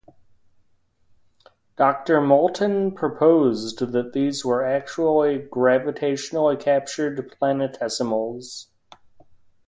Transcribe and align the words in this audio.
Doctor 1.77 2.21
Moulton 2.21 2.91
proposed 2.95 3.77
that 3.91 4.13
these 4.13 4.43
were 4.43 4.65
actually 4.65 5.37
gravitationally-captured 5.37 7.31
planetesimals. 7.39 8.65